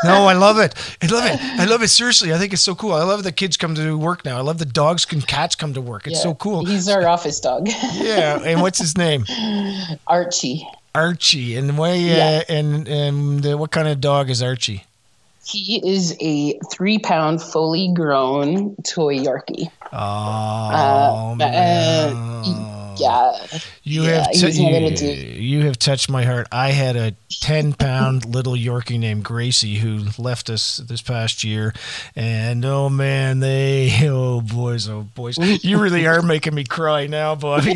[0.04, 0.76] no, I love it.
[1.02, 1.40] I love it.
[1.42, 1.88] I love it.
[1.88, 2.92] Seriously, I think it's so cool.
[2.92, 4.38] I love the kids come to work now.
[4.38, 6.06] I love the dogs and cats come to work.
[6.06, 6.24] It's yeah.
[6.24, 6.66] so cool.
[6.66, 7.68] He's our office dog.
[7.94, 9.26] yeah, and what's his name?
[10.06, 10.68] Archie.
[10.94, 11.92] Archie, and why?
[11.92, 12.44] Uh, yeah.
[12.50, 14.84] and and uh, what kind of dog is Archie?
[15.46, 19.70] He is a three-pound, fully grown toy Yorkie.
[19.94, 23.48] Oh uh, man yeah.
[23.84, 26.48] You yeah, have t- you, you, have touched my heart.
[26.52, 31.74] I had a ten pound little Yorkie named Gracie who left us this past year,
[32.16, 37.36] and oh man, they oh boys oh boys, you really are making me cry now,
[37.36, 37.76] Bobbie.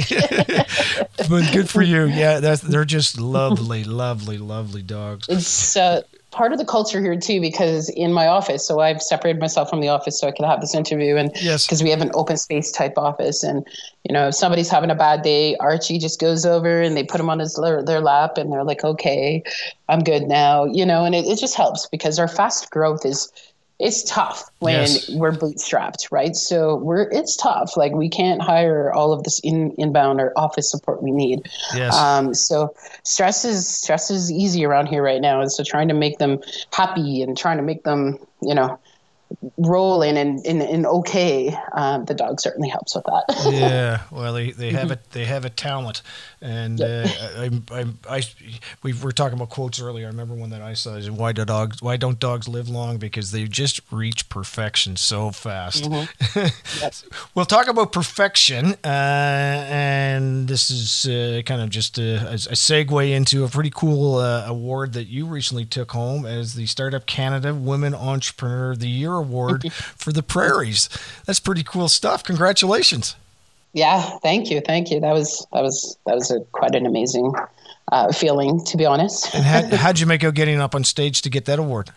[1.29, 2.05] but good for you.
[2.05, 5.27] Yeah, that's they're just lovely, lovely, lovely dogs.
[5.29, 9.39] It's uh, part of the culture here too because in my office so i've separated
[9.39, 11.65] myself from the office so i could have this interview and yes.
[11.65, 13.43] because we have an open space type office.
[13.43, 13.65] And
[14.03, 17.19] you know if somebody's having a bad day archie just goes over and they put
[17.19, 19.43] him on his their lap and they're like okay
[19.87, 23.31] i'm good now you know and it, it just helps because our fast growth is
[23.79, 25.09] it's tough when yes.
[25.09, 26.35] we're bootstrapped, right?
[26.35, 27.77] So we're it's tough.
[27.77, 31.49] Like we can't hire all of this in, inbound or office support we need.
[31.73, 31.95] Yes.
[31.95, 35.93] Um, so stress is stress is easy around here right now, and so trying to
[35.93, 36.39] make them
[36.73, 38.77] happy and trying to make them, you know,
[39.57, 43.23] rolling and in, in, okay, um, the dog certainly helps with that.
[43.51, 45.11] yeah, well, they, they have it.
[45.11, 46.01] They have a talent,
[46.41, 47.05] and uh,
[47.37, 48.23] I, I, I,
[48.83, 50.05] we were talking about quotes earlier.
[50.05, 52.97] I remember one that I saw is why do dogs why don't dogs live long
[52.97, 55.83] because they just reach perfection so fast.
[55.83, 56.39] Mm-hmm.
[56.81, 57.05] yes.
[57.35, 63.11] we'll talk about perfection, uh, and this is uh, kind of just a, a, segue
[63.11, 67.53] into a pretty cool uh, award that you recently took home as the Startup Canada
[67.53, 70.89] Women Entrepreneur of the Year award for the prairies.
[71.25, 72.23] That's pretty cool stuff.
[72.23, 73.15] Congratulations.
[73.73, 74.99] Yeah, thank you, thank you.
[74.99, 77.33] That was that was that was a, quite an amazing
[77.91, 79.33] uh, feeling, to be honest.
[79.35, 81.91] and how, how'd you make out getting up on stage to get that award?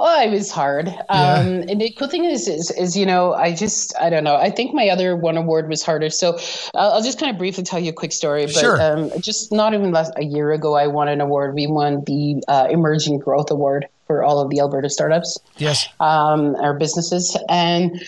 [0.00, 0.86] Oh, it was hard.
[0.86, 1.02] Yeah.
[1.08, 4.36] Um, and the cool thing is, is, is, you know, I just, I don't know.
[4.36, 6.08] I think my other one award was harder.
[6.08, 6.38] So
[6.76, 8.46] I'll, I'll just kind of briefly tell you a quick story.
[8.46, 8.80] But sure.
[8.80, 11.54] um, just not even less a year ago, I won an award.
[11.54, 15.38] We won the uh, Emerging Growth Award for all of the Alberta startups.
[15.58, 15.86] Yes.
[16.00, 17.38] Um, our businesses.
[17.48, 18.02] And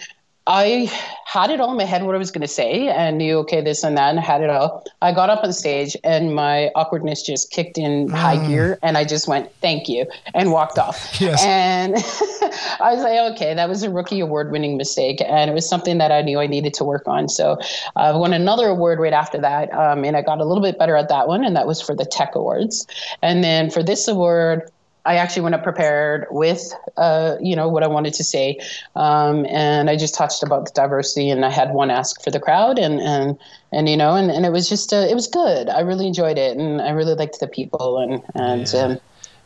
[0.46, 0.90] I
[1.26, 3.60] had it all in my head what I was going to say and knew, okay,
[3.60, 4.84] this and that, and had it all.
[5.00, 8.12] I got up on stage and my awkwardness just kicked in mm.
[8.12, 11.08] high gear and I just went, thank you, and walked off.
[11.20, 11.44] Yes.
[11.44, 11.94] And
[12.80, 15.20] I was like, okay, that was a rookie award winning mistake.
[15.20, 17.28] And it was something that I knew I needed to work on.
[17.28, 17.58] So
[17.94, 19.72] I won another award right after that.
[19.74, 21.44] Um, and I got a little bit better at that one.
[21.44, 22.86] And that was for the Tech Awards.
[23.20, 24.70] And then for this award,
[25.04, 28.58] I actually went up prepared with, uh, you know, what I wanted to say,
[28.96, 32.40] um, and I just touched about the diversity, and I had one ask for the
[32.40, 33.38] crowd, and and
[33.72, 35.68] and you know, and, and it was just, uh, it was good.
[35.68, 38.80] I really enjoyed it, and I really liked the people, and and yeah.
[38.80, 38.90] um,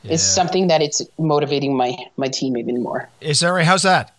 [0.02, 0.12] yeah.
[0.14, 3.08] it's something that it's motivating my my team even more.
[3.20, 3.66] Is that right?
[3.66, 4.14] How's that?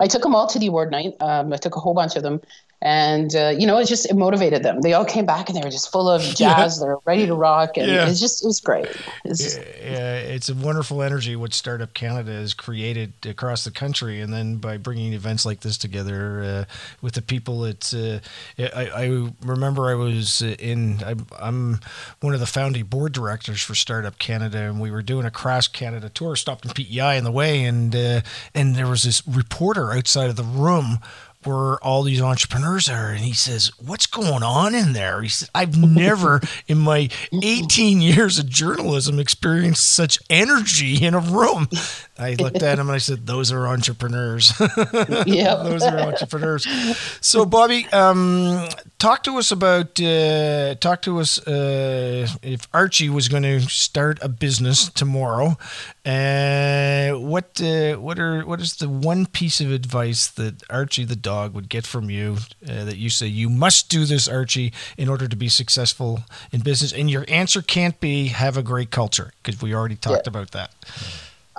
[0.00, 1.14] I took them all to the award night.
[1.20, 2.40] Um, I took a whole bunch of them,
[2.80, 4.80] and uh, you know it just it motivated them.
[4.82, 6.78] They all came back and they were just full of jazz.
[6.78, 6.86] Yeah.
[6.86, 7.76] they're ready to rock.
[7.76, 8.08] And yeah.
[8.08, 8.86] it's just it was great.
[9.24, 14.20] It's, yeah, it's a wonderful energy which startup canada has created across the country.
[14.20, 16.64] And then by bringing events like this together uh,
[17.02, 18.20] with the people it's uh,
[18.58, 21.80] I, I, remember i was in I, i'm
[22.20, 24.58] one of the founding board directors for startup canada.
[24.58, 27.64] And we were doing a cross canada tour stopped in pei in the way.
[27.64, 28.20] And uh,
[28.54, 31.00] and there was this reporter outside of the room
[31.44, 33.10] where all these entrepreneurs are.
[33.10, 35.22] And he says, What's going on in there?
[35.22, 41.20] He said, I've never in my 18 years of journalism experienced such energy in a
[41.20, 41.68] room.
[42.18, 44.52] I looked at him and I said, "Those are entrepreneurs.
[45.26, 46.66] yeah, those are entrepreneurs."
[47.20, 53.28] So, Bobbie, um, talk to us about uh, talk to us uh, if Archie was
[53.28, 55.56] going to start a business tomorrow.
[56.04, 61.16] Uh, what uh, what are what is the one piece of advice that Archie the
[61.16, 62.38] dog would get from you
[62.68, 66.62] uh, that you say you must do this, Archie, in order to be successful in
[66.62, 66.92] business?
[66.92, 70.30] And your answer can't be have a great culture because we already talked yeah.
[70.30, 70.72] about that.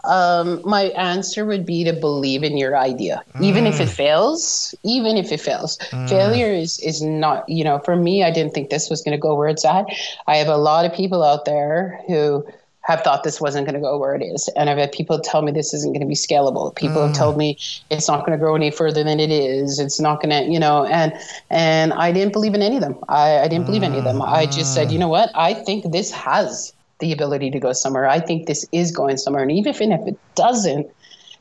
[0.09, 3.43] Um, my answer would be to believe in your idea, mm.
[3.43, 3.95] even if it mm.
[3.95, 4.73] fails.
[4.83, 6.09] Even if it fails, mm.
[6.09, 7.47] failure is is not.
[7.47, 9.85] You know, for me, I didn't think this was going to go where it's at.
[10.25, 12.43] I have a lot of people out there who
[12.81, 15.43] have thought this wasn't going to go where it is, and I've had people tell
[15.43, 16.73] me this isn't going to be scalable.
[16.75, 17.07] People mm.
[17.07, 17.59] have told me
[17.91, 19.77] it's not going to grow any further than it is.
[19.77, 21.13] It's not going to, you know, and
[21.51, 22.97] and I didn't believe in any of them.
[23.07, 24.23] I, I didn't believe any of them.
[24.23, 25.29] I just said, you know what?
[25.35, 28.07] I think this has the ability to go somewhere.
[28.07, 29.43] I think this is going somewhere.
[29.43, 30.87] And even if, if it doesn't,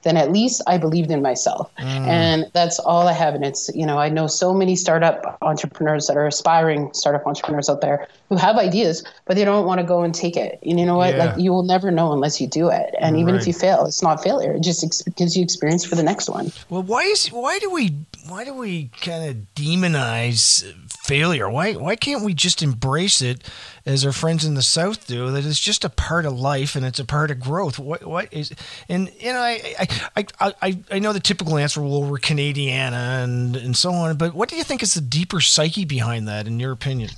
[0.03, 1.75] then at least I believed in myself.
[1.77, 2.07] Mm.
[2.07, 3.35] And that's all I have.
[3.35, 7.69] And it's, you know, I know so many startup entrepreneurs that are aspiring startup entrepreneurs
[7.69, 10.61] out there who have ideas, but they don't want to go and take it.
[10.63, 11.17] And you know what?
[11.17, 11.25] Yeah.
[11.25, 12.95] Like you will never know unless you do it.
[13.01, 13.41] And even right.
[13.41, 14.53] if you fail, it's not failure.
[14.53, 16.53] It just ex- gives you experience for the next one.
[16.69, 17.97] Well, why is, why do we,
[18.29, 21.51] why do we kind of demonize failure?
[21.51, 23.43] Why, why can't we just embrace it
[23.89, 26.85] as our friends in the South do, that it's just a part of life and
[26.85, 27.79] it's a part of growth.
[27.79, 28.53] What what is
[28.89, 30.27] and you know I I
[30.61, 34.51] I, I know the typical answer well we're Canadiana and and so on, but what
[34.51, 37.11] do you think is the deeper psyche behind that in your opinion?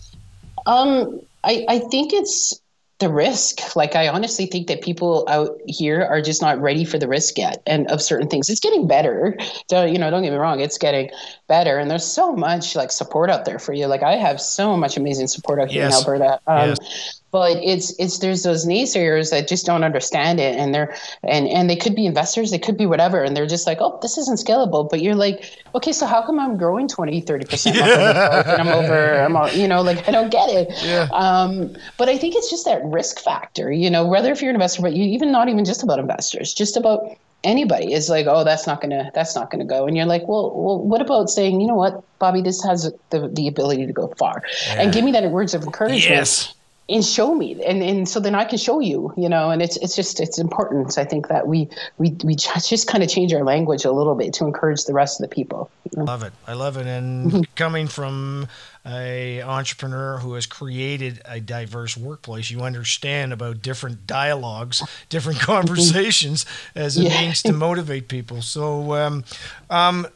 [0.64, 2.60] Um, I I think it's
[3.00, 3.74] the risk.
[3.74, 7.38] Like I honestly think that people out here are just not ready for the risk
[7.38, 8.48] yet, and of certain things.
[8.48, 9.36] It's getting better.
[9.68, 10.10] Don't you know?
[10.10, 10.60] Don't get me wrong.
[10.60, 11.10] It's getting
[11.48, 13.86] better, and there's so much like support out there for you.
[13.86, 15.92] Like I have so much amazing support out here yes.
[15.92, 16.40] in Alberta.
[16.46, 20.94] Um, yes but it's it's there's those naysayers that just don't understand it and they're
[21.22, 23.98] and and they could be investors they could be whatever and they're just like oh
[24.02, 24.88] this isn't scalable.
[24.88, 29.20] But you're like okay so how come i'm growing 20 30 percent and i'm over
[29.20, 30.68] i'm all, you know like i don't get it.
[30.82, 31.08] Yeah.
[31.12, 34.56] um, but i think it's just that risk factor you know whether if you're an
[34.56, 38.44] investor but you even not even just about investors just about anybody is like oh
[38.44, 39.86] that's not gonna that's not gonna go.
[39.86, 43.28] And you're like well well what about saying you know what bobbie this has the,
[43.28, 44.82] the ability to go far yeah.
[44.82, 46.04] and give me that words of encouragement.
[46.04, 46.54] Yes
[46.88, 49.76] and show me and, and so then i can show you you know and it's
[49.78, 51.68] it's just it's important i think that we
[51.98, 54.92] we, we just, just kind of change our language a little bit to encourage the
[54.92, 56.04] rest of the people you know?
[56.04, 57.42] love it i love it and mm-hmm.
[57.54, 58.48] coming from
[58.86, 66.44] a entrepreneur who has created a diverse workplace you understand about different dialogues different conversations
[66.74, 67.20] as a yeah.
[67.20, 69.24] means to motivate people so um,
[69.68, 70.06] um,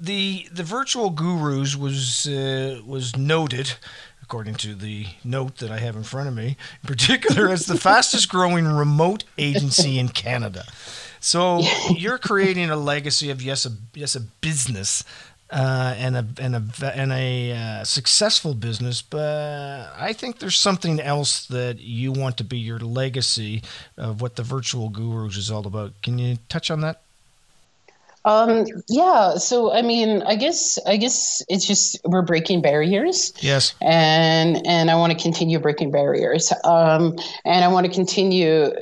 [0.00, 3.74] the the virtual gurus was uh, was noted
[4.26, 7.78] according to the note that I have in front of me, in particular as the
[7.78, 10.64] fastest growing remote agency in Canada.
[11.20, 11.60] So
[11.94, 15.04] you're creating a legacy of yes, a yes, a business
[15.50, 20.98] uh, and a and a and a uh, successful business, but I think there's something
[20.98, 23.62] else that you want to be your legacy
[23.96, 26.02] of what the virtual gurus is all about.
[26.02, 27.00] Can you touch on that?
[28.26, 29.36] Um, yeah.
[29.36, 33.32] So, I mean, I guess, I guess it's just we're breaking barriers.
[33.40, 33.74] Yes.
[33.80, 36.52] And and I want to continue breaking barriers.
[36.64, 38.72] Um, and I want to continue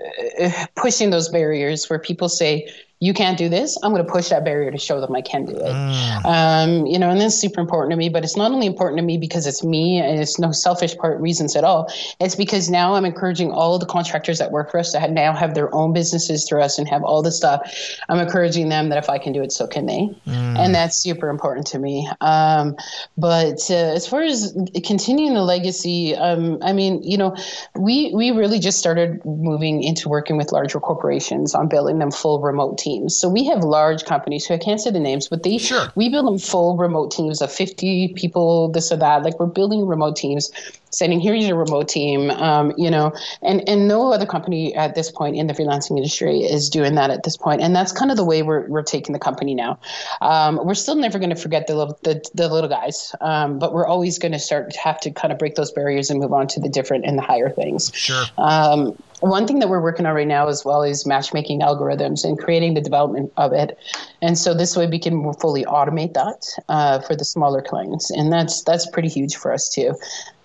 [0.40, 2.68] uh, pushing those barriers where people say
[3.05, 3.76] you can't do this.
[3.82, 5.74] I'm going to push that barrier to show them I can do it.
[5.74, 6.24] Mm.
[6.24, 8.09] Um, you know, and that's super important to me.
[8.09, 11.20] But it's not only important to me because it's me and it's no selfish part
[11.20, 11.92] reasons at all.
[12.18, 15.55] It's because now I'm encouraging all the contractors that work for us that now have
[15.55, 17.70] their own businesses through us and have all this stuff.
[18.09, 20.09] I'm encouraging them that if I can do it, so can they.
[20.26, 20.59] Mm.
[20.59, 22.09] And that's super important to me.
[22.22, 22.74] Um,
[23.18, 27.36] but uh, as far as continuing the legacy, um, I mean, you know,
[27.78, 32.40] we we really just started moving into working with larger corporations on building them full
[32.40, 32.93] remote teams.
[33.09, 35.88] So we have large companies who I can't say the names, but they sure.
[35.95, 39.22] we build them full remote teams of 50 people, this or that.
[39.22, 40.51] Like we're building remote teams
[40.95, 45.11] saying here's your remote team um, you know and and no other company at this
[45.11, 48.16] point in the freelancing industry is doing that at this point and that's kind of
[48.16, 49.78] the way we're, we're taking the company now
[50.20, 53.72] um, we're still never going to forget the little the, the little guys um, but
[53.72, 56.32] we're always going to start to have to kind of break those barriers and move
[56.32, 58.97] on to the different and the higher things sure um,
[59.30, 62.74] one thing that we're working on right now as well is matchmaking algorithms and creating
[62.74, 63.78] the development of it.
[64.20, 68.10] And so this way we can more fully automate that uh, for the smaller clients.
[68.10, 69.94] And that's that's pretty huge for us too.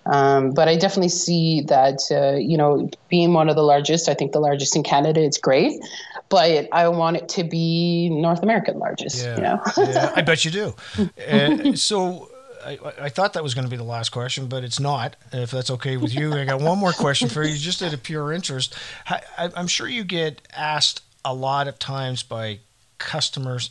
[0.06, 4.14] Um, but I definitely see that, uh, you know, being one of the largest, I
[4.14, 5.78] think the largest in Canada, it's great,
[6.30, 9.60] but I want it to be North American largest, yeah, you know?
[9.76, 10.74] yeah, I bet you do.
[11.30, 12.29] Uh, so
[12.64, 15.16] I, I, thought that was going to be the last question, but it's not.
[15.32, 18.02] If that's okay with you, I got one more question for you, just out of
[18.02, 18.76] pure interest.
[19.08, 22.60] I, am sure you get asked a lot of times by
[22.98, 23.70] customers,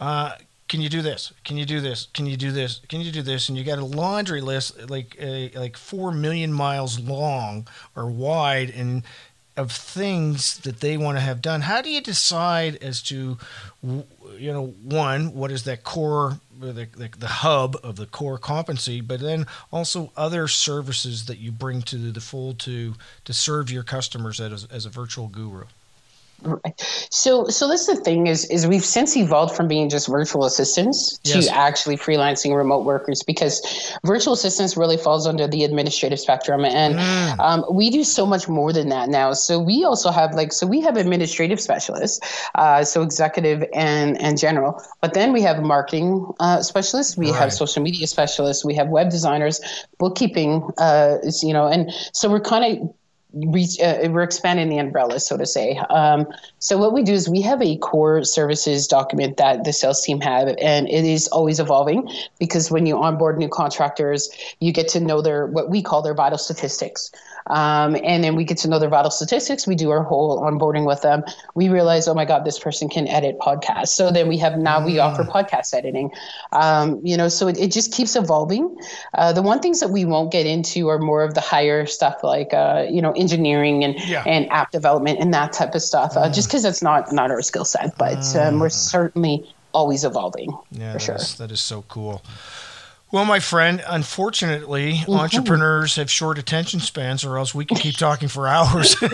[0.00, 0.32] uh,
[0.68, 1.32] can you do this?
[1.44, 2.08] Can you do this?
[2.12, 2.80] Can you do this?
[2.88, 3.48] Can you do this?
[3.48, 7.66] And you got a laundry list like uh, like four million miles long
[7.96, 9.02] or wide, and
[9.58, 11.62] of things that they want to have done.
[11.62, 13.36] How do you decide as to,
[13.82, 19.00] you know, one, what is that core, the, the, the hub of the core competency,
[19.00, 22.94] but then also other services that you bring to the fold to
[23.24, 25.64] to serve your customers as, as a virtual guru.
[27.10, 31.18] So, so that's the thing is, is we've since evolved from being just virtual assistants
[31.24, 36.94] to actually freelancing remote workers because virtual assistants really falls under the administrative spectrum, and
[36.94, 37.38] mm.
[37.40, 39.32] um, we do so much more than that now.
[39.32, 42.20] So we also have like, so we have administrative specialists,
[42.54, 47.38] uh, so executive and and general, but then we have marketing uh, specialists, we right.
[47.38, 49.60] have social media specialists, we have web designers,
[49.98, 52.94] bookkeeping, uh, you know, and so we're kind of
[53.32, 55.76] reach, uh, we're expanding the umbrella, so to say.
[55.90, 56.26] Um,
[56.58, 60.20] so what we do is we have a core services document that the sales team
[60.20, 62.08] have, and it is always evolving
[62.38, 66.14] because when you onboard new contractors, you get to know their what we call their
[66.14, 67.10] vital statistics.
[67.48, 69.66] Um, and then we get to know their vital statistics.
[69.66, 71.24] We do our whole onboarding with them.
[71.54, 73.88] We realize, oh my God, this person can edit podcasts.
[73.88, 75.30] So then we have now we offer mm.
[75.30, 76.10] podcast editing.
[76.52, 78.76] Um, you know, so it, it just keeps evolving.
[79.14, 82.22] Uh, the one things that we won't get into are more of the higher stuff
[82.22, 84.22] like uh, you know engineering and yeah.
[84.26, 86.16] and app development and that type of stuff.
[86.16, 86.34] Uh, mm.
[86.34, 88.72] Just because it's not not our skill set, but um, we're mm.
[88.72, 90.56] certainly always evolving.
[90.70, 91.14] Yeah, for sure.
[91.16, 92.22] Is, that is so cool.
[93.10, 95.12] Well, my friend, unfortunately, mm-hmm.
[95.12, 99.00] entrepreneurs have short attention spans, or else we can keep talking for hours.
[99.00, 99.10] right.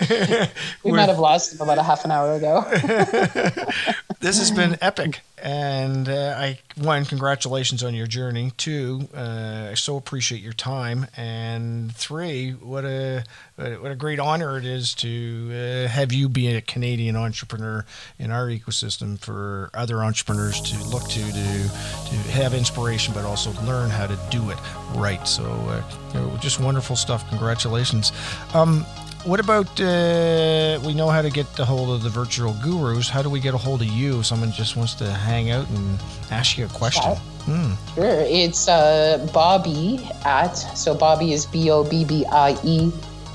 [0.84, 2.62] We might have lost about a half an hour ago.
[4.20, 5.20] this has been epic.
[5.42, 8.52] And uh, I one, congratulations on your journey.
[8.56, 11.06] Two, uh, I so appreciate your time.
[11.16, 13.24] And three, what a
[13.56, 17.86] what a great honor it is to uh, have you be a Canadian entrepreneur
[18.18, 23.52] in our ecosystem for other entrepreneurs to look to to to have inspiration, but also
[23.62, 24.58] learn how to do it
[24.94, 25.26] right.
[25.26, 25.82] So, uh,
[26.14, 27.28] you know, just wonderful stuff.
[27.28, 28.12] Congratulations.
[28.54, 28.84] Um,
[29.24, 33.10] what about uh, we know how to get a hold of the virtual gurus?
[33.10, 34.20] How do we get a hold of you?
[34.20, 37.02] If someone just wants to hang out and ask you a question.
[37.44, 37.76] Mm.
[37.94, 42.90] Sure, it's uh, Bobbie at so Bobbie is B O B B I E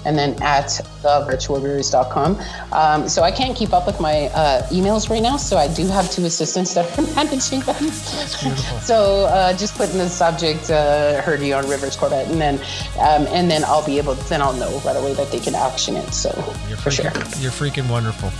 [0.05, 0.67] and then at
[1.01, 2.39] thevirtualgurus.com.
[2.71, 5.85] Um, so I can't keep up with my uh, emails right now, so I do
[5.87, 7.89] have two assistants that are managing them.
[7.89, 12.55] So uh, just put in the subject uh, "heard you on Rivers Corbett," and then
[12.99, 15.95] um, and then I'll be able, then I'll know right away that they can action
[15.95, 16.13] it.
[16.13, 16.29] So
[16.67, 17.05] you're for sure,
[17.39, 18.31] you're freaking wonderful.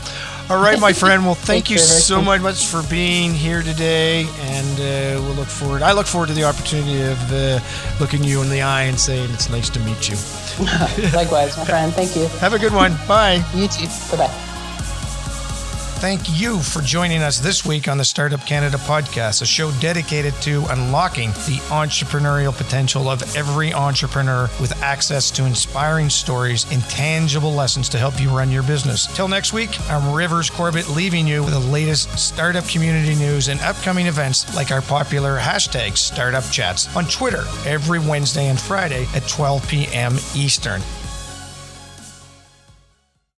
[0.48, 1.26] All right, my friend.
[1.26, 5.82] Well, thank you so much for being here today, and uh, we'll look forward.
[5.82, 7.60] I look forward to the opportunity of uh,
[8.00, 10.16] looking you in the eye and saying it's nice to meet you.
[11.14, 11.92] Likewise, my friend.
[11.94, 12.28] Thank you.
[12.40, 12.96] Have a good one.
[13.08, 13.44] Bye.
[13.56, 13.88] You too.
[14.12, 14.52] Bye bye.
[16.00, 20.36] Thank you for joining us this week on the Startup Canada podcast, a show dedicated
[20.42, 27.54] to unlocking the entrepreneurial potential of every entrepreneur with access to inspiring stories and tangible
[27.54, 29.08] lessons to help you run your business.
[29.16, 33.60] Till next week, I'm Rivers Corbett leaving you with the latest startup community news and
[33.62, 39.28] upcoming events like our popular hashtag Startup Chats on Twitter every Wednesday and Friday at
[39.28, 40.18] 12 p.m.
[40.36, 40.82] Eastern.